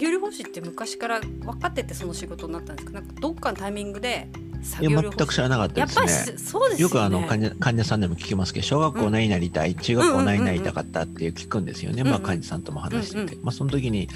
[0.00, 2.92] 作業療法士って昔から分かっててその仕事になったんですか？
[2.94, 4.28] なんかどっかのタイミングで
[4.62, 6.94] 作業療法士全く知らなかったやっぱりですねそうですよね。
[6.94, 13.44] よくあの患者患者さんでも聞きますけど小学校何になりたい、中学校何になりたかったっていう聞くんですよね、うんうんまあ患者さんとも話してて、うんうん。
[13.44, 14.08] まあその時に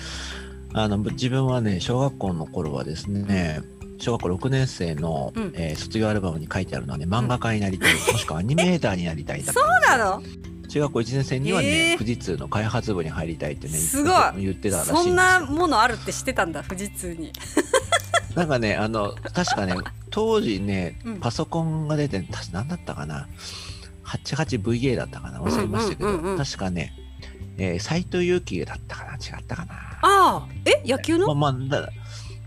[0.72, 3.60] あのぶ自分はね小学校の頃はですね
[3.98, 5.52] 小学校6年生の、うん。
[5.54, 10.22] えー卒業アルバムに書いてあるのはね漫画家になりたい、もしくはアニメーターになりたいだったそうなの？
[10.74, 11.98] 中学校1年生にはね、えー。
[11.98, 14.12] 富士通の開発部に入りたいってねすごい。
[14.42, 17.32] 言ってたらしいそんなものあるって知ってたんだ富士通に。
[18.34, 19.76] なんかね、あの、確かね、
[20.10, 23.28] 当時ねうん、パソコンが出て、確か何だったかな
[24.04, 25.38] ？88VA だったかな？
[25.40, 26.92] 忘れましたけど、うんうんうんうん確かね、
[27.56, 29.12] えー、斎藤佑樹だったかな？
[29.12, 29.74] 違ったかな？
[29.74, 30.82] ああえ？
[30.84, 31.32] 野球の？
[31.36, 31.88] まあまあ、だ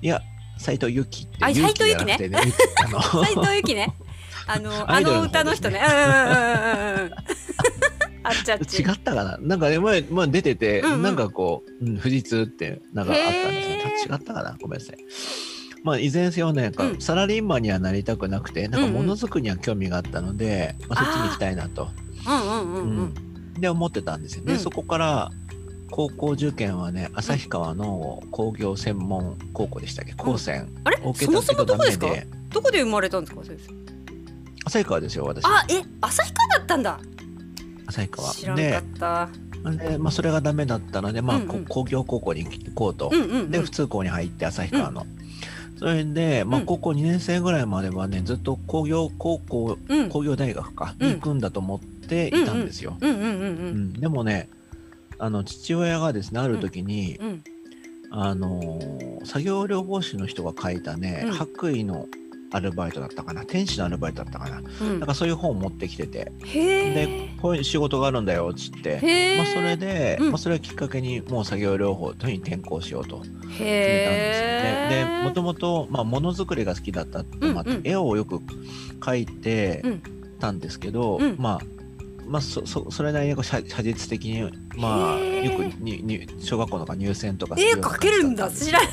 [0.02, 0.22] いや、
[0.58, 1.38] 斎藤佑樹って。
[1.40, 2.40] あ佑樹斉藤じゃなくてね。
[2.84, 3.96] あの 斉藤由貴ね。
[4.48, 5.80] あのあ アイドルの歌の人ね。
[5.80, 7.47] うんうんうんうんうん
[8.28, 8.82] あっちゃっち。
[8.82, 9.38] 違ったかな？
[9.38, 11.02] なんかね、前、前出てて、うんうん。
[11.04, 13.76] なんかこう、うん、富士通って、なんかあったんですよ。
[13.78, 14.18] へー。
[14.20, 14.58] 違ったかな？
[14.62, 14.98] ごめんなさい。
[15.84, 17.02] まあ、いずれにせよね、うん。
[17.02, 18.94] サラリーマンにはなりたくなくて、なんかうん。
[18.94, 21.90] うんものづくりには興味があったので、まあ、そっちに行きたいなと。
[22.28, 23.14] うんうんうんうん。
[23.54, 24.44] で思ってたんですよ。
[24.44, 24.60] ね、うん。
[24.60, 25.32] そこから
[25.90, 30.14] 高校受験はね旭川の工業専門高校でしたっけ？
[30.18, 30.98] 高専、あれ？
[31.02, 32.08] を受けそもそもどこですか？
[32.50, 33.74] どこで生まれたんですか先生？
[34.66, 35.82] 旭川ですよ私あえ？
[36.02, 37.00] 旭川だったんだ
[37.88, 39.30] 旭川知らなかでった。
[39.72, 41.66] で、まあ、それがダメだったので、まあうんうん。
[41.66, 43.52] こ工業高校に行こうと、うんうんうん。
[43.52, 45.06] で普通校に入って旭川の、
[45.78, 46.66] それで、まあ、うん。
[46.66, 50.10] 高校2年生ぐらいまではねずっと工業高校うん。
[50.10, 51.08] 工業大学か、うん。
[51.08, 53.18] に行くんだと思っていたんですよ、うんうん。
[53.18, 53.94] うんううんん。
[53.94, 54.50] でもね
[55.20, 57.44] あの父親がですねある時に、うん。
[58.10, 61.34] あのー作業療法士の人が書いたね、うん。
[61.34, 62.06] 白衣の
[62.52, 63.46] アルバイトだったかな。
[63.46, 65.00] 天使のアルバイトだったかな、うん。
[65.00, 66.32] なんかそういう本を持ってきてて。
[66.46, 70.30] へでえこういう仕事があるんだよっつって、まあ、それで、うん。
[70.30, 75.22] まあ、それをきっかけにもう作業療法というに転校しようと決めたんですよね。
[75.22, 78.40] でもともとまあものづくりが好きだったって、まあ絵をよく
[79.00, 80.02] 描いてうん。
[80.40, 81.36] たんですけど、うん。
[81.40, 81.62] まあ
[82.28, 88.86] まあ、そそそれなりにこう写写実的に、まあ、よくにに小学校とか入選とか絵描けるんだ知だら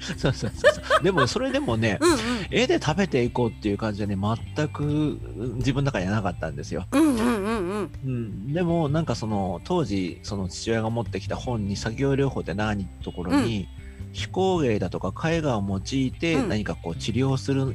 [0.00, 2.18] そうそうそうそうでもそれでもね、うんうん
[2.50, 5.18] 絵で食べていこうっていう感じでね全く
[5.56, 6.86] 自分の中にはなかったんですよ。
[6.92, 13.66] うんうんうんうんうん、でもなんかその当時その父親が持ってきた本に作業療法って何ってところに、
[14.12, 17.74] 手工芸だとか絵画を用いてうん何かこう治療する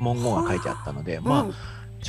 [0.00, 1.54] 文言が書いてあったので、まあうん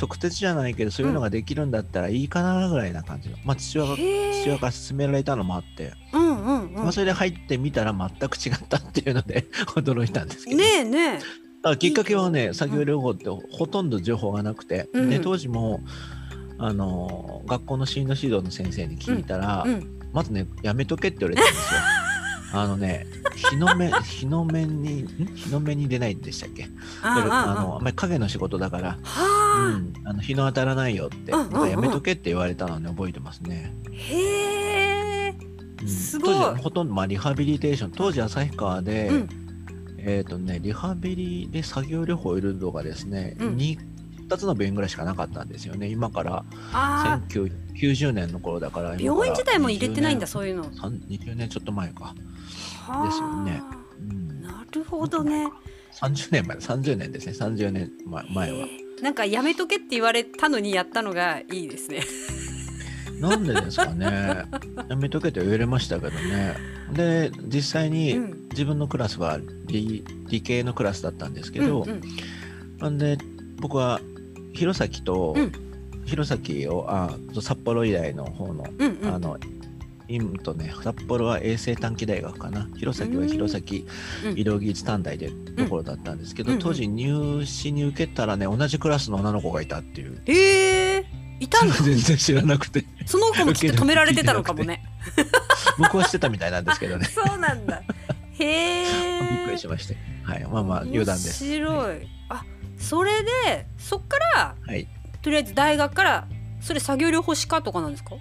[0.00, 4.02] 直接じゃないけどそういうのができるんだったらいいかなぐらいな感じの、まあ父親が父
[4.50, 6.82] 親から勧められたのもあって、うんうんうん。
[6.84, 10.64] まあ、それで入ってみたら全く違ったっていうので 驚いたんですけど、ね。
[10.80, 11.20] えね
[11.64, 11.76] え。
[11.76, 15.10] きっかけはね作業療法ってほとんど情報がなくて、うん。
[15.10, 15.80] で当時も
[16.58, 21.80] あの学校の進路指導の先生に聞いたら、うんまずねやめとけって言われたんですよ。
[22.54, 23.06] あのね
[23.36, 25.06] 日の目日の目にん？
[25.34, 26.66] 日の目に出ないんでしたっけ？
[27.02, 28.98] あのあんまり影の仕事だから、
[29.58, 33.72] うはん、あの日の当たらないよって、やめとけって言われたのね覚えてますね。
[33.86, 35.34] あへえ
[35.82, 35.88] うん。
[35.88, 36.34] すごい。
[36.34, 39.28] 当時ほとんど、まあ、リハビリテーション当時旭川で、うん。
[39.98, 43.56] えっ、とねリハビリで作業療法を入れるのがですね、うん。
[43.56, 43.78] に
[44.28, 45.88] 2つの病院ぐらいしかなかったんですよね。
[45.88, 50.64] 今からあ1990年の頃だからあ病院自体も入れてないんだそそういうの。
[50.64, 52.14] 20年ちょっと前か、は
[52.88, 53.06] あ。
[53.06, 53.62] ですよね。
[54.00, 55.48] うん、なるほどね。
[55.92, 57.32] 30年前30年ですね。
[57.32, 58.66] 30年前前は
[59.02, 62.02] なんかやめとけって言われたのにやったのがいいですね。
[63.20, 64.44] なんでですかね。
[64.88, 66.56] やめとけと言われましたけどね。
[66.92, 68.48] で実際にうん。
[68.50, 72.00] 自分のクラスは理理系のクラスだったんですけど、うんうん。
[72.78, 73.18] なんで
[73.60, 74.00] 僕は
[74.52, 75.52] 弘前と、うん。
[76.04, 77.10] 弘前をあ
[77.40, 79.14] 札幌医大の方の、うんうん。
[79.14, 79.38] あの
[80.08, 82.66] 今とね札幌は衛生短期大学かな。
[82.76, 84.38] 弘前は弘前うん。
[84.38, 90.20] 医療技術短大でところだったんですけど、うん当時入試に受けたらね同じクラスの女の子がいたっていう。
[90.24, 91.04] へえ
[91.40, 92.84] いたんだ 全然知らなくて。
[93.06, 94.82] その子もきっと止められてたのかもね。
[95.78, 97.06] 僕はしてたみたいなんですけどね。
[97.14, 97.82] そうなんだ。
[98.38, 98.84] へえ
[99.22, 99.96] びっくりしまして。
[100.24, 100.44] はい。
[100.50, 101.44] まあまあ余談です。
[101.44, 102.08] 面白い。
[102.30, 102.44] あ
[102.78, 104.88] それでそっからはい。
[105.22, 106.26] とりあえず大学から
[106.60, 108.12] それ作業療法士科とかなんですか？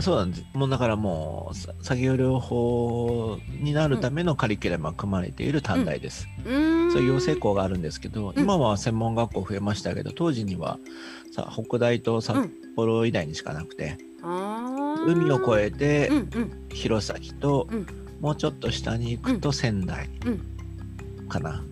[0.00, 0.44] そうなんです。
[0.54, 6.92] もうだからもうさ作業療法になるためのカリキュラムが組まれている短大です、うーん。
[6.92, 8.42] そういう養成校があるんですけど、うん。
[8.42, 10.78] 今は専門学校増えましたけど当時には
[11.34, 12.36] さ北大と札
[12.76, 15.04] 幌医大にしかなくて、あー。
[15.06, 16.68] 海を越えてうんうん。
[16.70, 17.86] 弘前と、うん。
[18.20, 20.46] もうちょっと下に行くと仙台うん。
[21.28, 21.62] かな、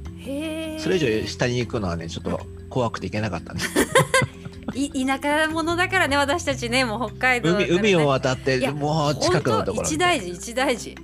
[0.78, 2.40] それ以上下に行くのはねちょっと
[2.70, 3.70] 怖くて行けなかったんです、
[4.74, 7.66] い田舎者だからね私たちねもう北海道ね。
[7.68, 10.94] 海海を渡ってもう近くのところ一大事一大事。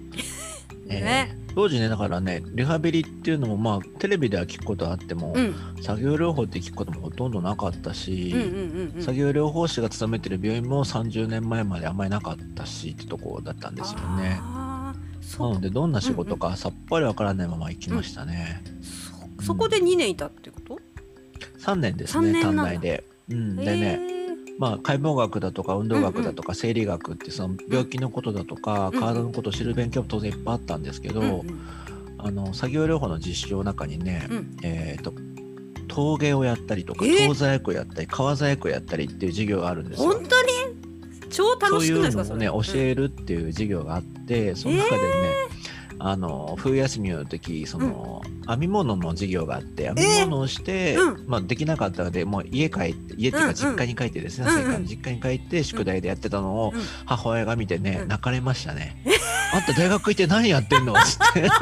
[0.89, 1.37] えね。
[1.41, 5.55] ー当時ねだからねリハビリっていうのもまあテレビでは聞くことはあっても、うん。
[5.83, 9.03] 作業療法って聞くこともほとんどなかったし、うんうんうんうん。
[9.03, 14.31] 作業療法士が勤めてる病院も30年前まであんまりなかったしってとこだったんですよね。
[14.41, 15.55] なそう。
[15.55, 18.63] のでどんな仕事かさっぱりわからないまま行きましたね。
[19.39, 20.79] そそこで2年いたってこと
[21.61, 23.05] ？3年ですね短大で。
[23.31, 31.45] うん、でへね、ーまあ、解剖学だとか運動学だとか生理学ってその病気のことだとかうん体のことを知る勉強も当然いっぱいあったんですけど、
[32.19, 34.57] あの作業療法の実習の中にね、うん。
[34.63, 35.13] えー、と
[35.89, 40.11] 陶芸をやったりとかえ東細工やったり革細工やったりっていう授業があるんですよ。
[40.13, 40.49] 本当に？
[41.31, 45.05] 超楽しくないですかそういうのをね教えるっていう授業があって、その中でね、
[46.07, 51.25] あの冬休みの時その、編み物の授業があって編み物をして、うん。
[51.27, 53.55] まあ、できなかったのでもう家帰って家っていううんうん。
[53.55, 54.85] か実家に帰ってですね、うんうん。
[54.87, 56.83] 実家に帰って宿題でやってたのをうん。
[57.07, 58.09] 母親が見てね、うん。
[58.09, 59.03] 泣かれましたね。
[59.55, 60.93] あんた大学行って何やってんの？
[60.93, 61.49] つって。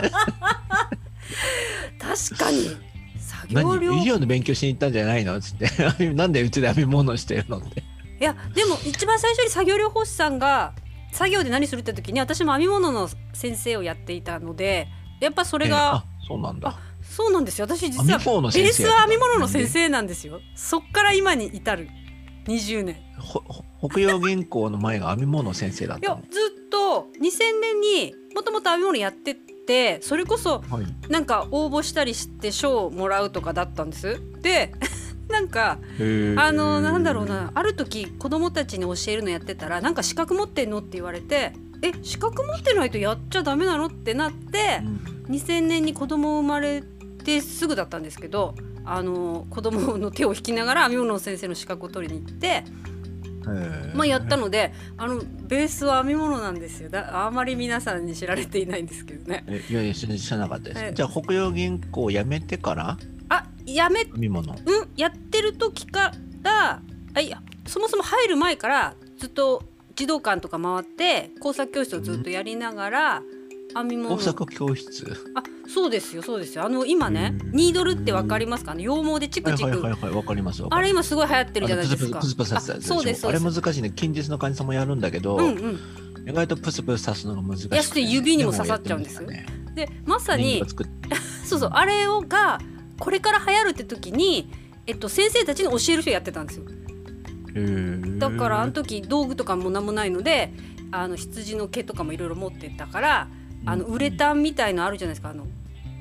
[2.00, 2.76] 確かに。
[3.20, 3.78] 作業何？
[3.78, 5.40] 療医療の勉強しに行ったんじゃないの？
[5.40, 5.68] つって。
[6.14, 7.58] なんでうちで編み物してるの？
[7.58, 7.84] って。
[8.20, 10.72] いやでも一番最初に作業療法士さんが
[11.12, 14.88] 作業で何するって時に私も編み物の先生をやっていたので
[15.20, 16.78] やっぱそれえーそうなんだ。
[17.02, 17.66] そうなんですよ。
[17.66, 20.40] 私実はベースは編み物の先生なんですよ。
[20.54, 21.88] そっから今に至る。
[22.46, 22.96] 20年。
[23.86, 31.10] 北洋銀行の前が編み物の先生だっいやずっと2000年にもともと編み物やっててそれこそはい。
[31.10, 34.20] なんか応募したりして賞をもらうとかだったんです。
[34.40, 34.72] で
[35.32, 35.78] なんか
[36.36, 41.52] あのなんだろうなある時子供たちに教えるのやってたらなんか資格持ってんのって言われて
[41.82, 45.12] え資格持ってないとやっちゃダメなのってなってうん。
[45.28, 46.82] 2000年に子供生まれ
[47.24, 52.64] てすぐだったんですけどあの子供の手を引きながら編み物の先生の資格を取りに行って、
[53.94, 56.88] まあ、やったのであのベースは編み物なんですよ。
[56.88, 59.44] だあまり皆さんに知られていないんですけどね。
[59.46, 60.92] えいやいや知らなかったです、ええ。
[60.94, 62.98] じゃあ北洋銀行を辞めてからあ
[63.66, 64.52] やめ編み物。
[64.52, 64.58] うん
[64.96, 66.12] やってる時か
[66.42, 66.80] ら
[67.14, 69.62] あいやそもそも入る前からずっと
[69.94, 73.22] 児童館とか回って工作教室をずっとやりながら
[73.74, 74.16] 編み物。
[74.16, 75.06] 工作教室？
[75.34, 76.64] あそうですよそうですよ。
[76.64, 77.52] あの今ねうん。
[77.52, 78.74] ニードルってわかりますか？
[78.74, 81.14] ね羊毛でチクチク、はいはいはいはいわかりますあれります。
[81.14, 82.20] 今すごい流行ってるじゃないですか。
[82.20, 83.90] プスそうですあれ難しいね。
[83.90, 86.28] 近日の患者さんもやるんだけど、うんうん。
[86.28, 89.22] 意外とプスプス刺すのが難しいやそして指にも刺さっちゃうんです。
[89.22, 89.86] もやってましたね。
[89.86, 90.62] でまさに
[91.44, 92.60] そうそうあれをが
[93.02, 94.48] これから流行るって時に
[94.86, 96.64] えっと先生たちに教える人やってたんですよ。
[98.18, 100.52] だからあの時道具とかも何もないので
[100.92, 103.28] あの羊の毛とかもいろいろ持ってったから
[103.66, 105.30] あのうんウレタンみたいのあるじゃないですか。
[105.30, 105.46] あの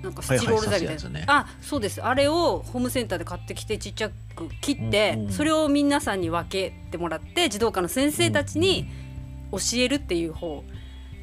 [0.03, 1.25] なんかスチロール剤みたいな、はいはいね。
[1.27, 2.03] あそうです。
[2.03, 8.88] あれをホームセンターで買ってきてちっちゃく切って、それを皆さんに分けてもらって児童科の先生たちに
[9.51, 10.63] 教えるっていう方を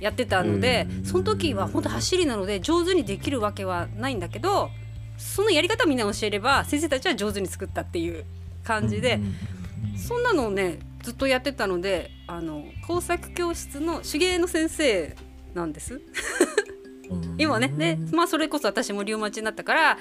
[0.01, 4.21] やってたので、うんその時は本当走りなので上手にできるわけはないん。
[4.21, 4.71] だけど
[5.19, 8.25] そのやり方をみんな教えれば先生たちは上手に作ったっていう
[8.65, 9.21] 感じで。
[9.97, 15.17] そんなのをねずっとやってたのであの工作教室の手芸の先生
[15.55, 16.01] なんです。
[17.11, 17.35] うん。
[17.39, 17.69] 今ね。
[17.69, 19.99] でまあそれこそ私もリウマチになったから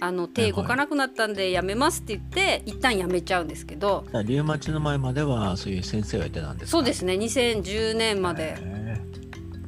[0.00, 4.04] あの手動かなくなったんでやめますって言って一旦やめちゃうんですけど。
[4.24, 6.78] リウマチの前まではそういう先生をやってたんですか？
[6.78, 7.14] そうですね。
[7.14, 8.96] 2010年までへ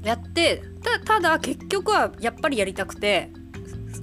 [0.04, 3.30] やってたただ結局はやっぱりやりたくて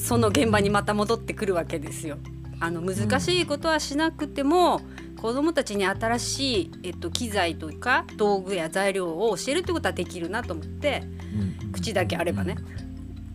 [0.02, 2.18] その現場にまた戻ってくるわけですよ。
[2.60, 4.82] あの難しいことはしなくても、
[5.22, 11.72] 子どもたちに新しい、えっと、機材とか道具や材料を教えるってことはできるなと思ってーうん。
[11.72, 12.56] 口だけあればね。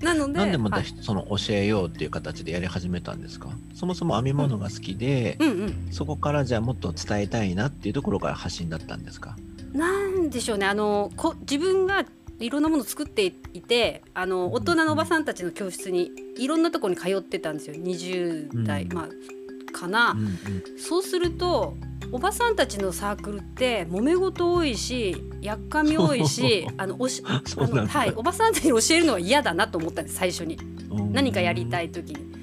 [0.00, 0.86] なのでなんでまたはい。
[1.00, 3.48] その教えようっていう形でやり始めたんですか？
[3.74, 9.36] そもそも編み物が好きで、うんうん、そこからじゃあもっと伝えたいなっていうところから発信だったんですか？
[9.72, 10.66] なんでしょうね。
[10.66, 12.04] あのこ自分が
[12.38, 17.76] いろんなものを作っていてあの大人のおばさんたちの教室にいろんなところに通ってたんですよ。
[17.76, 18.92] 20代、うん。
[18.92, 19.08] まあ
[19.72, 20.12] かな。
[20.12, 20.78] うんうん。
[20.78, 21.76] そうすると
[22.12, 30.58] おばさんたちのサークルって揉め事多いしやっかみ多いしあのおしの、はい、おばさんたちに教えるのは嫌だなと思ったんです最初に。
[30.90, 31.12] うん。
[31.12, 32.36] 何かやりたい時に。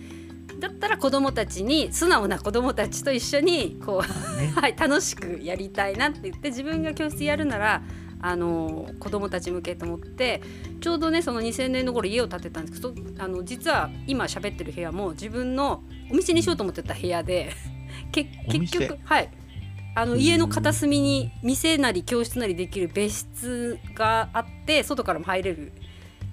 [0.59, 4.53] だったら子供たちに素直な子供たちと一緒にこうね。
[4.55, 7.81] はい、楽しくやりたいなって言って自分が教室やるなら
[8.25, 10.41] あの子供たち向けと思って
[10.79, 17.51] ちょうどねその2000年の頃家を建てたんですけどあの実は今喋ってる部屋も自分のお店にしようと思ってた部屋で
[18.13, 18.29] 結
[18.79, 19.29] 局はい。
[19.95, 25.71] あの家の片隅に店なり教室なりできる別室があって外からも入れる。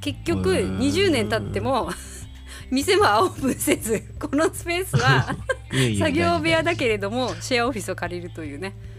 [0.00, 0.78] 結局へー。
[0.78, 1.90] 20年経っても
[2.70, 5.36] 店はオープンせずこのスペースは
[5.98, 8.72] 作業部屋だけれどもシェアオフィスを借りるというね。
[8.72, 8.89] ま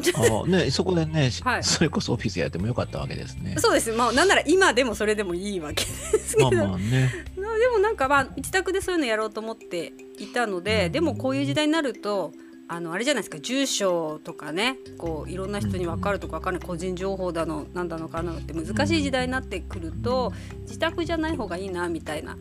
[0.00, 1.64] あね、そこでね、はい。
[1.64, 3.56] それこそオフィスやってもよかったわけですね。
[3.58, 3.92] そうです。
[3.92, 7.10] まあなんなら今でもそれでもいいわけですけど、まあまあね。
[7.36, 12.32] まあでもなんかまあ自宅でそういうのやろうと思っていたのででもこういう時代になると
[12.66, 20.32] あのあれじゃないですか住所とかねこういろんな人に分かるとか分かんない個人情報だのなんだのかなのって難しい時代になってくると
[20.62, 22.36] 自宅じゃない方がいいなみたいな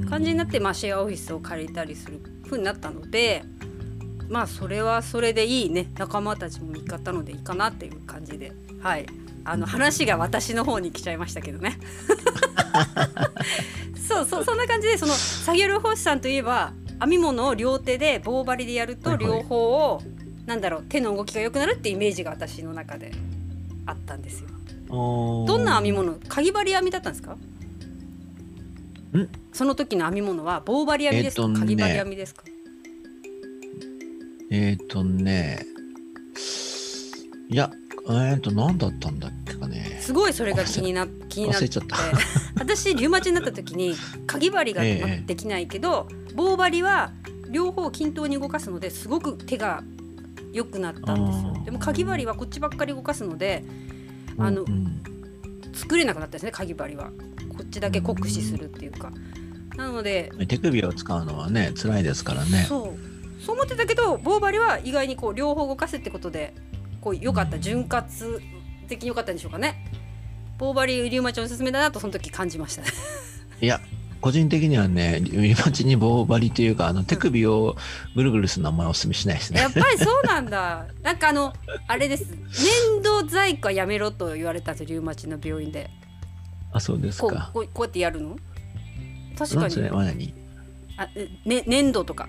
[0.00, 0.08] うん。
[0.08, 3.44] 感じになって、まあ、シェアオフィスを借りたりする風になったので
[4.32, 5.90] まあそれはそれでいいね。
[5.98, 8.52] 仲間たちも見方のでいいかなっていう感じで。
[8.80, 9.06] はい。
[9.44, 11.78] あの話が私の方に来ちゃいましたけどね。
[14.08, 19.26] そうそうそんな感じでその作業療法士さんといえば編み物を両手で棒針でやるとはいはい。
[19.26, 19.56] 両方
[19.92, 20.02] を、
[20.46, 23.12] なんだろう手の動きが良くなるってイメージが私の中で
[23.84, 24.48] あったんですよ。
[24.88, 26.14] どどんな編み物？
[26.28, 27.32] かぎ針編みだったんですか？
[27.32, 27.38] ん？
[29.52, 31.60] その時の編み物は棒針編みですか、えっとね。
[31.60, 32.42] かぎ針編みですか？
[34.54, 35.64] えっ、とね、
[37.48, 37.70] いや、
[38.10, 39.96] えっ、と、何だったんだっけかね。
[39.98, 41.60] すごいそれが気にな気になって。
[41.60, 41.96] 忘れちゃった。
[42.60, 43.94] 私リウマチになった時に
[44.26, 47.12] かぎ針がええできないけど、棒針は
[47.50, 49.82] 両方均等に動かすのですごく手が
[50.52, 51.62] 良くなったんですよ。
[51.64, 53.64] でもかぎ針はこっちばっかり動かすので
[54.36, 54.68] あのうん。
[54.68, 55.02] うん
[55.74, 57.10] 作れなくなったんですねかぎ針は。
[57.48, 59.10] こっちだけ酷使するっていうか。
[59.74, 62.66] なので手首を使うのはね、辛いですからね。
[62.68, 63.11] そう
[63.44, 66.54] そう思ってたけど棒針は意外にこう両方動かすってことで
[67.00, 68.06] こう良かった潤滑
[68.88, 69.84] 的に良かったんでしょうかね。
[70.58, 72.82] 棒針リウマチおすすめだなとその時感じました
[73.60, 73.80] いや、
[74.20, 77.76] 個人的にはね、リマチに棒針というか、あの手首を
[78.14, 79.60] ぐるぐるするのはあんまりおすすめしないですね。
[79.60, 80.86] やっぱりそうなんだ。
[81.02, 81.52] なんかあの
[81.88, 82.30] あれです。
[82.30, 85.90] 粘土細工はやめろと言われたんですよリウマチの病院で。
[86.72, 87.50] あ、そうですか。
[87.52, 88.36] こうこうやってやるの？
[89.36, 89.82] 確かに。
[89.88, 90.34] は何？
[90.96, 91.08] あ、
[91.44, 92.28] ね、粘土とか、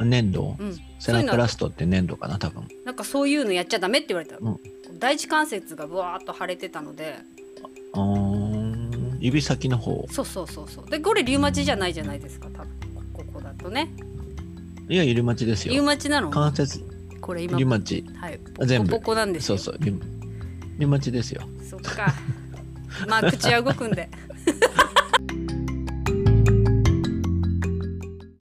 [0.00, 0.56] 粘土？
[0.58, 2.66] うん、セラプラストって粘土かな、多分。
[2.84, 4.58] なんかそういうのやっちゃダメって言われた、うん。
[4.98, 7.16] 第一関節がぶわーっと腫れてたので。
[7.92, 9.16] あー。
[9.20, 10.06] 指先の方。
[10.10, 10.90] そうそうそうそう。
[10.90, 12.68] でこれリウマチじゃないじゃないですか多分。
[13.12, 13.90] ここだとね。
[14.88, 15.84] いや、リマチですリウよ。
[15.84, 16.30] マチなの？
[16.30, 16.84] 関節、
[17.20, 17.58] これ今。
[17.58, 18.04] リマチ。
[18.16, 18.40] はい。
[18.66, 18.90] 全部。
[18.90, 19.56] ポコポコなんですよ。
[19.58, 19.94] そうそう、リ
[20.78, 21.42] リマチですよ。
[21.68, 22.12] そっか。
[23.08, 24.08] まあ口は動くんで